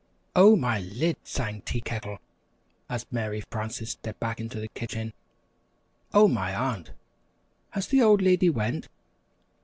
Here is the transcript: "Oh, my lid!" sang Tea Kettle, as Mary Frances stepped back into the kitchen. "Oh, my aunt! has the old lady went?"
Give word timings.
"Oh, 0.35 0.55
my 0.55 0.79
lid!" 0.79 1.17
sang 1.23 1.61
Tea 1.61 1.79
Kettle, 1.81 2.17
as 2.89 3.05
Mary 3.11 3.39
Frances 3.51 3.91
stepped 3.91 4.19
back 4.19 4.41
into 4.41 4.59
the 4.59 4.67
kitchen. 4.69 5.13
"Oh, 6.11 6.27
my 6.27 6.55
aunt! 6.55 6.89
has 7.69 7.85
the 7.85 8.01
old 8.01 8.19
lady 8.23 8.49
went?" 8.49 8.87